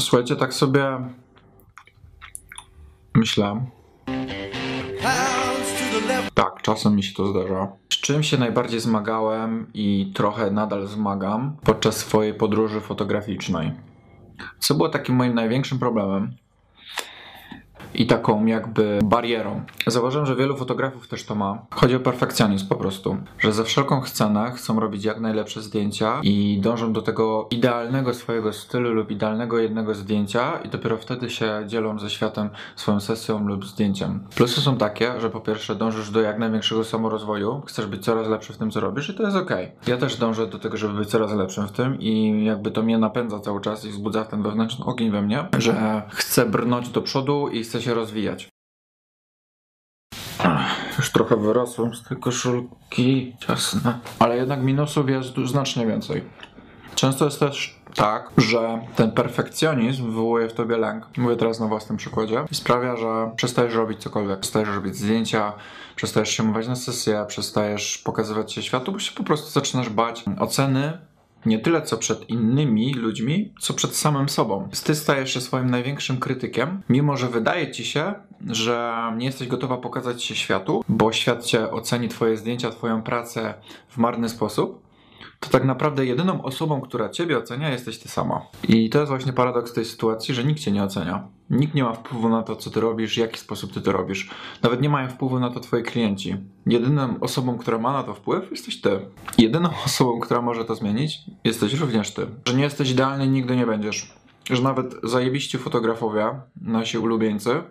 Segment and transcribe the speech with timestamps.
[0.00, 0.98] Słuchajcie, tak sobie
[3.14, 3.66] myślę.
[6.34, 7.68] Tak, czasem mi się to zdarza.
[7.92, 13.72] Z czym się najbardziej zmagałem i trochę nadal zmagam podczas swojej podróży fotograficznej?
[14.58, 16.36] Co było takim moim największym problemem?
[17.94, 19.60] I taką jakby barierą.
[19.86, 21.58] Zauważyłem, że wielu fotografów też to ma.
[21.70, 26.60] Chodzi o perfekcjonizm po prostu, że ze wszelką cenę chcą robić jak najlepsze zdjęcia i
[26.62, 31.98] dążą do tego idealnego swojego stylu lub idealnego jednego zdjęcia i dopiero wtedy się dzielą
[31.98, 34.20] ze światem swoją sesją lub zdjęciem.
[34.34, 38.52] Plusy są takie, że po pierwsze dążysz do jak największego samorozwoju, chcesz być coraz lepszy
[38.52, 39.50] w tym, co robisz i to jest ok.
[39.86, 42.98] Ja też dążę do tego, żeby być coraz lepszym w tym i jakby to mnie
[42.98, 47.48] napędza cały czas i wzbudza ten wewnętrzny ogień we mnie, że chcę brnąć do przodu
[47.48, 48.48] i chcę się rozwijać.
[50.98, 53.98] Już trochę wyrosłem z tej koszulki, ciasne.
[54.18, 56.24] Ale jednak minusów jest znacznie więcej.
[56.94, 61.06] Często jest też tak, że ten perfekcjonizm wywołuje w tobie lęk.
[61.16, 62.44] Mówię teraz na własnym przykładzie.
[62.50, 64.40] I sprawia, że przestajesz robić cokolwiek.
[64.40, 65.52] Przestajesz robić zdjęcia,
[65.96, 70.24] przestajesz się mówić na sesję, przestajesz pokazywać się światu, bo się po prostu zaczynasz bać
[70.38, 70.98] oceny
[71.48, 74.68] nie tyle co przed innymi ludźmi, co przed samym sobą.
[74.84, 78.14] Ty stajesz się swoim największym krytykiem, mimo że wydaje ci się,
[78.46, 83.54] że nie jesteś gotowa pokazać się światu, bo świat cię oceni twoje zdjęcia, twoją pracę
[83.88, 84.87] w marny sposób
[85.40, 88.46] to tak naprawdę jedyną osobą, która ciebie ocenia, jesteś ty sama.
[88.68, 91.28] I to jest właśnie paradoks tej sytuacji, że nikt cię nie ocenia.
[91.50, 94.30] Nikt nie ma wpływu na to, co ty robisz, w jaki sposób ty to robisz.
[94.62, 96.36] Nawet nie mają wpływu na to twoi klienci.
[96.66, 99.00] Jedyną osobą, która ma na to wpływ, jesteś ty.
[99.38, 102.26] Jedyną osobą, która może to zmienić, jesteś również ty.
[102.48, 104.14] Że nie jesteś idealny, nigdy nie będziesz.
[104.50, 107.62] Że nawet zajebiści fotografowie, nasi ulubieńcy,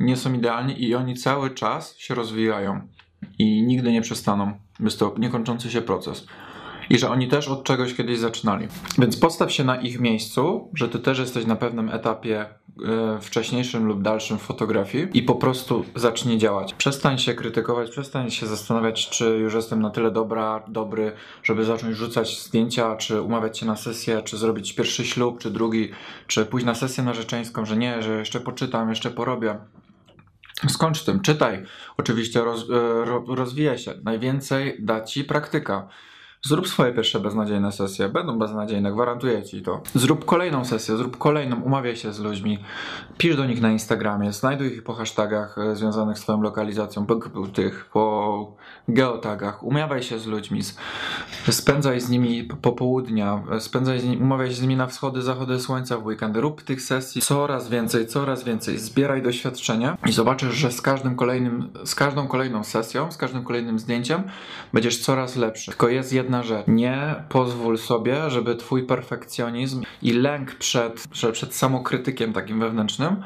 [0.00, 2.80] nie są idealni i oni cały czas się rozwijają.
[3.38, 4.52] I nigdy nie przestaną.
[4.80, 6.26] Jest to niekończący się proces
[6.90, 8.68] i że oni też od czegoś kiedyś zaczynali.
[8.98, 13.86] Więc postaw się na ich miejscu, że ty też jesteś na pewnym etapie e, wcześniejszym
[13.86, 16.74] lub dalszym w fotografii i po prostu zacznij działać.
[16.74, 21.12] Przestań się krytykować, przestań się zastanawiać, czy już jestem na tyle dobra, dobry,
[21.42, 25.90] żeby zacząć rzucać zdjęcia, czy umawiać się na sesję, czy zrobić pierwszy ślub, czy drugi,
[26.26, 29.58] czy pójść na sesję narzeczeńską, że nie, że jeszcze poczytam, jeszcze porobię.
[30.68, 31.64] Skończ tym, czytaj.
[31.96, 33.94] Oczywiście roz, e, rozwijaj się.
[34.04, 35.88] Najwięcej da ci praktyka.
[36.42, 38.08] Zrób swoje pierwsze beznadziejne sesje.
[38.08, 39.80] Będą beznadziejne, gwarantuję ci to.
[39.94, 42.58] Zrób kolejną sesję, zrób kolejną, umawiaj się z ludźmi.
[43.18, 47.16] Pisz do nich na Instagramie, znajduj ich po hashtagach e, związanych z twoją lokalizacją, po
[47.46, 48.56] tych, po
[48.88, 49.62] geotagach.
[49.62, 50.60] Umawiaj się z ludźmi,
[51.50, 55.98] spędzaj z nimi popołudnia, spędzaj z nimi, umawiaj się z nimi na wschody, zachody słońca
[55.98, 56.40] w weekendy.
[56.40, 58.78] Rób tych sesji coraz więcej, coraz więcej.
[58.78, 63.78] Zbieraj doświadczenia i zobaczysz, że z każdym kolejnym, z każdą kolejną sesją, z każdym kolejnym
[63.78, 64.22] zdjęciem
[64.72, 65.70] będziesz coraz lepszy.
[65.70, 66.66] Tylko jest jedna jedna rzecz.
[66.66, 73.16] Nie pozwól sobie, żeby twój perfekcjonizm i lęk przed, przed samokrytykiem takim wewnętrznym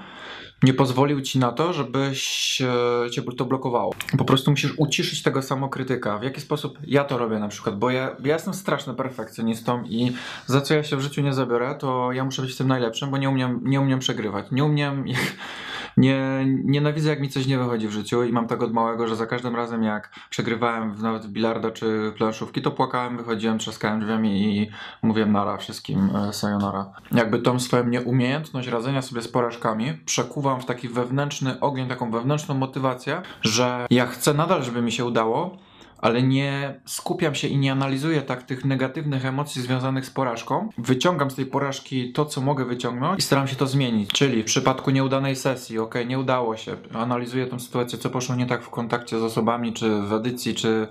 [0.63, 3.95] nie pozwolił ci na to, żebyś e, cię to blokowało.
[4.19, 6.19] Po prostu musisz uciszyć tego samokrytyka.
[6.19, 10.13] W jaki sposób ja to robię na przykład, bo ja, ja jestem straszny perfekcjonistą i
[10.47, 13.19] za co ja się w życiu nie zabiorę, to ja muszę być tym najlepszym, bo
[13.19, 14.47] nie umiem, nie umiem przegrywać.
[14.51, 15.05] Nie umiem
[15.97, 19.17] nie, nienawidzę jak mi coś nie wychodzi w życiu i mam tak od małego, że
[19.17, 24.59] za każdym razem jak przegrywałem w nawet bilarda czy planszówki, to płakałem, wychodziłem, trzaskałem drzwiami
[24.59, 24.71] i
[25.03, 26.91] mówiłem nara wszystkim, e, sayonara.
[27.13, 32.55] Jakby tą swoją nieumiejętność radzenia sobie z porażkami przekuwam w taki wewnętrzny ogień, taką wewnętrzną
[32.55, 35.59] motywację, że ja chcę nadal, żeby mi się udało,
[36.03, 40.69] ale nie skupiam się i nie analizuję tak tych negatywnych emocji związanych z porażką.
[40.79, 44.11] Wyciągam z tej porażki to, co mogę wyciągnąć i staram się to zmienić.
[44.11, 48.47] Czyli w przypadku nieudanej sesji, ok, nie udało się, analizuję tę sytuację, co poszło nie
[48.47, 50.89] tak w kontakcie z osobami, czy w edycji, czy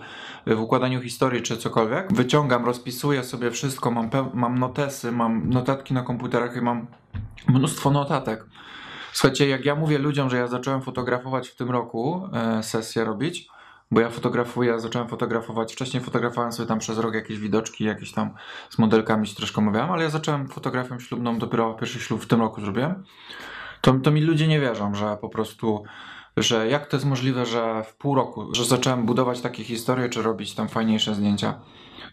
[0.47, 2.13] w układaniu historii, czy cokolwiek.
[2.13, 6.87] Wyciągam, rozpisuję sobie wszystko, mam, mam notesy, mam notatki na komputerach i mam
[7.47, 8.45] mnóstwo notatek.
[9.13, 13.47] Słuchajcie, jak ja mówię ludziom, że ja zacząłem fotografować w tym roku, e, sesję robić,
[13.91, 18.33] bo ja fotografuję, zacząłem fotografować, wcześniej fotografowałem sobie tam przez rok jakieś widoczki, jakieś tam
[18.69, 22.39] z modelkami się troszkę omawiałem, ale ja zacząłem fotografią ślubną dopiero pierwszy ślub w tym
[22.39, 23.03] roku zrobiłem.
[23.81, 25.83] To, to mi ludzie nie wierzą, że po prostu,
[26.37, 30.21] że jak to jest możliwe, że w pół roku, że zacząłem budować takie historie, czy
[30.21, 31.59] robić tam fajniejsze zdjęcia.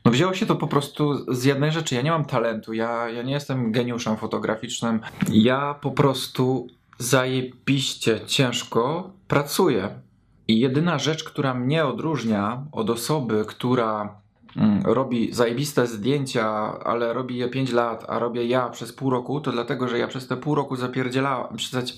[0.05, 1.95] No wzięło się to po prostu z jednej rzeczy.
[1.95, 5.01] Ja nie mam talentu, ja, ja nie jestem geniuszem fotograficznym.
[5.29, 6.67] Ja po prostu
[6.99, 10.08] zajebiście ciężko pracuję.
[10.49, 14.17] I jedyna rzecz, która mnie odróżnia od osoby, która
[14.57, 19.41] mm, robi zajebiste zdjęcia, ale robi je 5 lat, a robię ja przez pół roku,
[19.41, 21.45] to dlatego, że ja przez te pół roku zapierdzielam,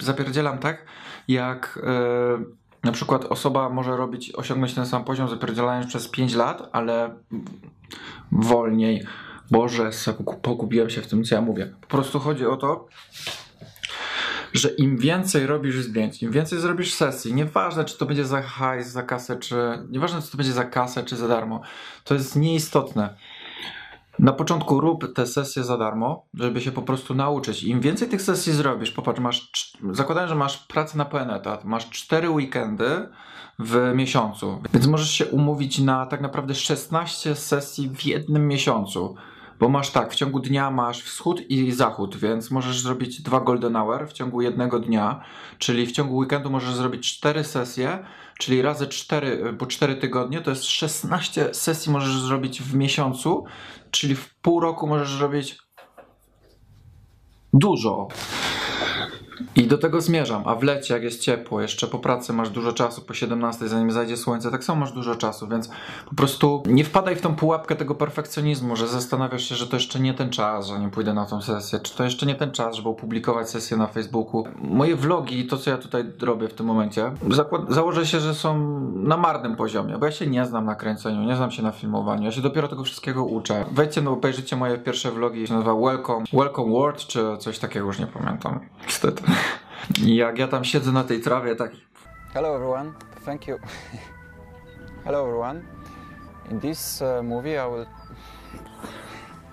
[0.01, 0.85] zapierdzielam tak,
[1.29, 1.79] jak
[2.39, 2.47] yy,
[2.85, 7.11] na przykład osoba może robić, osiągnąć ten sam poziom zapierdzielając przez 5 lat, ale
[8.33, 9.03] wolniej
[9.51, 9.91] Boże,
[10.43, 11.73] pogubiłem się w tym, co ja mówię.
[11.81, 12.89] Po prostu chodzi o to,
[14.55, 18.89] że im więcej robisz zdjęć, im więcej zrobisz sesji, nieważne czy to będzie za hajs,
[18.89, 19.57] za kasę, czy
[19.91, 21.61] nieważne czy to będzie za kasę, czy za darmo,
[22.05, 23.15] to jest nieistotne.
[24.19, 27.63] Na początku rób te sesje za darmo, żeby się po prostu nauczyć.
[27.63, 31.91] Im więcej tych sesji zrobisz, popatrz, masz, zakładając, że masz pracę na pełen etat, masz
[31.91, 33.09] 4 weekendy
[33.59, 39.15] w miesiącu, więc możesz się umówić na tak naprawdę 16 sesji w jednym miesiącu.
[39.61, 43.75] Bo masz tak, w ciągu dnia masz wschód i zachód, więc możesz zrobić dwa golden
[43.75, 45.25] hour w ciągu jednego dnia,
[45.59, 48.05] czyli w ciągu weekendu możesz zrobić cztery sesje,
[48.39, 53.45] czyli razy cztery, po cztery tygodnie to jest 16 sesji możesz zrobić w miesiącu,
[53.91, 55.59] czyli w pół roku możesz zrobić
[57.53, 58.09] dużo.
[59.57, 62.73] I do tego zmierzam, a w lecie, jak jest ciepło, jeszcze po pracy masz dużo
[62.73, 65.71] czasu, po 17, zanim zajdzie słońce, tak samo masz dużo czasu, więc
[66.09, 70.01] po prostu nie wpadaj w tą pułapkę tego perfekcjonizmu, że zastanawiasz się, że to jeszcze
[70.01, 72.77] nie ten czas, że nie pójdę na tą sesję, czy to jeszcze nie ten czas,
[72.77, 74.45] żeby opublikować sesję na Facebooku.
[74.63, 77.13] Moje vlogi, to co ja tutaj robię w tym momencie,
[77.69, 81.37] założę się, że są na marnym poziomie, bo ja się nie znam na kręceniu, nie
[81.37, 83.65] znam się na filmowaniu, ja się dopiero tego wszystkiego uczę.
[83.73, 87.99] Wejdźcie, no obejrzyjcie moje pierwsze vlogi, się nazywa Welcome, Welcome World, czy coś takiego, już
[87.99, 88.61] nie pamiętam,
[89.01, 89.23] niestety.
[90.05, 91.73] Jak ja tam siedzę na tej trawie, tak.
[92.35, 92.93] Hello everyone,
[93.25, 93.59] thank you.
[95.05, 95.63] Hello everyone.
[96.51, 97.87] In this uh, movie I will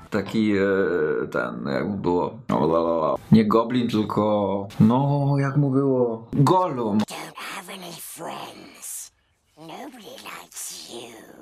[0.10, 2.40] Taki e, ten, jak mu było.
[3.32, 4.68] Nie goblin, tylko.
[4.80, 6.28] No, jak mu było.
[6.34, 6.98] Golum.
[6.98, 9.12] Don't have any friends.
[9.58, 11.38] Nobody likes you.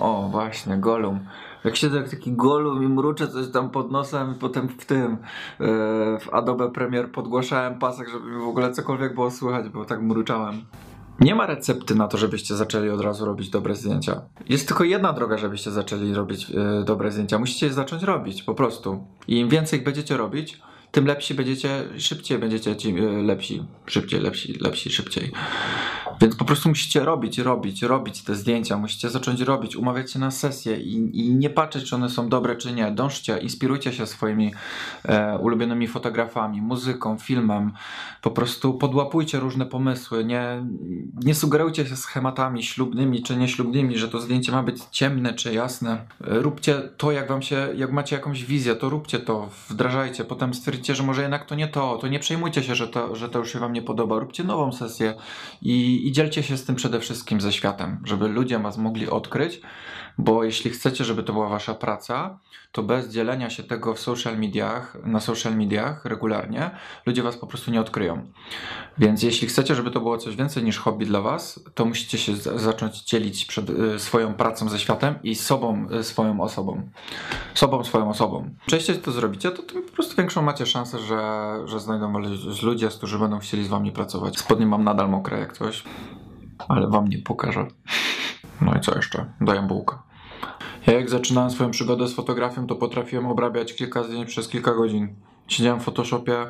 [0.00, 1.20] O, właśnie, Golum.
[1.64, 5.12] Jak siedzę jak taki Golum i mruczę coś tam pod nosem i potem w tym
[5.12, 5.16] e,
[6.20, 10.64] w Adobe Premiere podgłaszałem pasek, żeby w ogóle cokolwiek było słychać, bo tak mruczałem.
[11.20, 14.22] Nie ma recepty na to, żebyście zaczęli od razu robić dobre zdjęcia.
[14.48, 17.38] Jest tylko jedna droga, żebyście zaczęli robić e, dobre zdjęcia.
[17.38, 19.04] Musicie je zacząć robić, po prostu.
[19.28, 20.60] I im więcej będziecie robić,
[20.94, 25.32] tym lepsi będziecie, szybciej będziecie ci e, lepsi, szybciej, lepsi, lepsi, szybciej.
[26.20, 30.30] Więc po prostu musicie robić, robić, robić te zdjęcia, musicie zacząć robić, umawiać się na
[30.30, 32.90] sesje i, i nie patrzeć, czy one są dobre, czy nie.
[32.90, 34.54] Dążcie, inspirujcie się swoimi
[35.04, 37.72] e, ulubionymi fotografami, muzyką, filmem.
[38.22, 40.66] Po prostu podłapujcie różne pomysły, nie,
[41.24, 45.92] nie sugerujcie się schematami ślubnymi czy nieślubnymi, że to zdjęcie ma być ciemne czy jasne.
[45.92, 50.54] E, róbcie to, jak wam się, jak macie jakąś wizję, to róbcie to, wdrażajcie, potem
[50.54, 53.38] stwierdzicie, że może jednak to nie to, to nie przejmujcie się, że to, że to
[53.38, 54.18] już się wam nie podoba.
[54.18, 55.14] Róbcie nową sesję
[55.62, 59.60] i i, dzielcie się z tym przede wszystkim ze światem, żeby ludzie was mogli odkryć,
[60.18, 62.38] bo jeśli chcecie, żeby to była wasza praca,
[62.72, 66.70] to bez dzielenia się tego w social mediach, na social mediach regularnie,
[67.06, 68.26] ludzie was po prostu nie odkryją.
[68.98, 72.36] Więc jeśli chcecie, żeby to było coś więcej niż hobby dla was, to musicie się
[72.36, 76.82] zacząć dzielić przed y, swoją pracą ze światem i sobą, y, swoją osobą.
[77.54, 78.50] Sobą, swoją osobą.
[78.66, 83.18] Częściej to zrobicie, to, po prostu większą macie szansę, że, że znajdą was ludzie, którzy
[83.18, 84.38] będą chcieli z wami pracować.
[84.38, 85.84] Spodnie mam nadal mokre jak coś,
[86.68, 87.66] ale wam nie pokażę.
[88.60, 89.32] No i co jeszcze?
[89.40, 89.96] Daję bułkę.
[90.86, 95.16] Ja jak zaczynałem swoją przygodę z fotografią, to potrafiłem obrabiać kilka zdjęć przez kilka godzin.
[95.48, 96.46] Siedziałem w Photoshopie,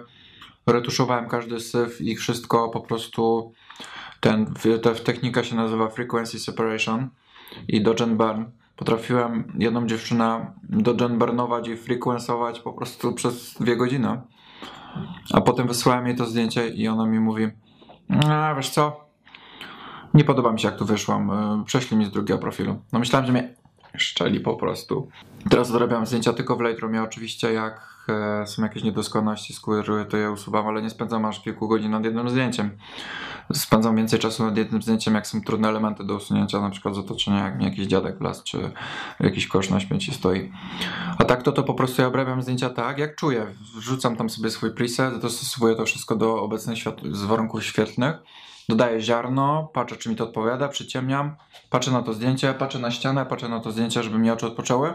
[0.66, 3.52] retuszowałem każdy syf i wszystko po prostu
[4.20, 7.08] ten, ta technika się nazywa frequency separation
[7.68, 8.44] i dodge and burn.
[8.76, 14.20] Potrafiłem jedną dziewczynę dodge and burnować i frequencować po prostu przez dwie godziny.
[15.32, 17.50] A potem wysłałem jej to zdjęcie i ona mi mówi
[18.30, 19.03] a wiesz co,
[20.14, 21.32] nie podoba mi się jak tu wyszłam,
[21.66, 22.76] prześlij mi z drugiego profilu.
[22.92, 23.54] No myślałem, że mnie
[23.96, 25.08] szczeli po prostu.
[25.50, 27.02] Teraz zarabiam zdjęcia tylko w Lightroomie.
[27.02, 31.68] Oczywiście jak e, są jakieś niedoskonałości, skóry, to je usuwam, ale nie spędzam aż kilku
[31.68, 32.70] godzin nad jednym zdjęciem.
[33.52, 36.98] Spędzam więcej czasu nad jednym zdjęciem, jak są trudne elementy do usunięcia, na przykład z
[36.98, 38.70] otoczenia, jak mi jakiś dziadek las, czy
[39.20, 40.52] jakiś kosz na śmieci stoi.
[41.18, 43.46] A tak to to po prostu ja obrabiam zdjęcia tak, jak czuję.
[43.76, 46.78] Wrzucam tam sobie swój preset, dostosowuję to wszystko do obecnych
[47.26, 48.16] warunków świetlnych
[48.68, 51.36] dodaję ziarno, patrzę czy mi to odpowiada, przyciemniam,
[51.70, 54.94] patrzę na to zdjęcie, patrzę na ścianę, patrzę na to zdjęcie, żeby mi oczy odpoczęły.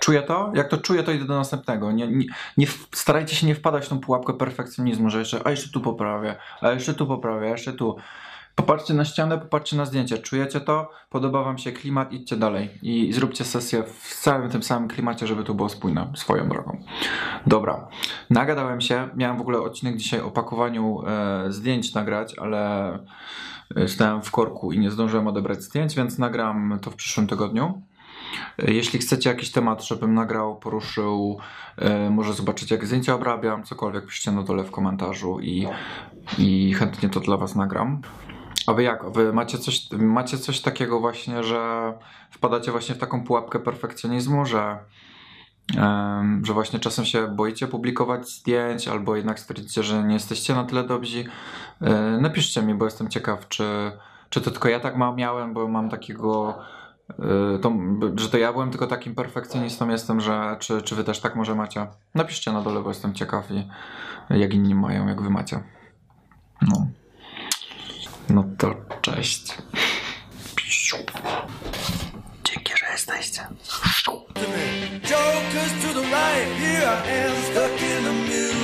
[0.00, 0.52] Czuję to?
[0.54, 1.92] Jak to czuję, to idę do następnego.
[1.92, 2.24] Nie, nie,
[2.56, 6.36] nie starajcie się nie wpadać w tą pułapkę perfekcjonizmu, że jeszcze, a jeszcze tu poprawię,
[6.60, 7.96] a jeszcze tu poprawię, a jeszcze tu.
[8.54, 10.18] Popatrzcie na ścianę, popatrzcie na zdjęcie.
[10.18, 10.90] Czujecie to?
[11.10, 12.12] Podoba wam się klimat?
[12.12, 12.70] Idźcie dalej.
[12.82, 16.84] I zróbcie sesję w całym tym samym klimacie, żeby to było spójne swoją drogą.
[17.46, 17.88] Dobra.
[18.30, 19.08] Nagadałem się.
[19.16, 22.92] Miałem w ogóle odcinek dzisiaj o pakowaniu e, zdjęć nagrać, ale
[23.76, 27.82] e, stałem w korku i nie zdążyłem odebrać zdjęć, więc nagram to w przyszłym tygodniu.
[28.58, 31.38] E, jeśli chcecie jakiś temat, żebym nagrał, poruszył,
[31.76, 35.66] e, może zobaczyć jak zdjęcia obrabiam, cokolwiek piszcie na dole w komentarzu i,
[36.38, 38.02] i chętnie to dla Was nagram.
[38.66, 39.10] A wy jak?
[39.12, 41.92] Wy macie coś, macie coś takiego właśnie, że
[42.30, 44.78] wpadacie właśnie w taką pułapkę perfekcjonizmu, że,
[45.76, 50.64] em, że właśnie czasem się boicie publikować zdjęć, albo jednak stwierdzicie, że nie jesteście na
[50.64, 51.24] tyle dobrzy.
[51.80, 53.92] E, napiszcie mi, bo jestem ciekaw, czy,
[54.28, 56.58] czy to tylko ja tak miałem, bo mam takiego.
[57.08, 57.72] e, To,
[58.16, 61.54] że to ja byłem tylko takim perfekcjonistą jestem, że czy, czy wy też tak może
[61.54, 61.86] macie?
[62.14, 63.68] Napiszcie na dole, bo jestem ciekaw i
[64.30, 65.62] jak inni mają, jak wy macie.
[66.62, 66.86] No.
[68.30, 69.54] No to cześć.
[72.44, 73.46] Dzięki, że jesteście.
[75.02, 78.59] Jokers to the right, here I am stuck in the middle